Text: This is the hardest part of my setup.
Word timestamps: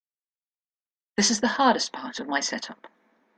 This 1.15 1.29
is 1.29 1.41
the 1.41 1.47
hardest 1.47 1.91
part 1.93 2.19
of 2.19 2.27
my 2.27 2.39
setup. 2.39 2.87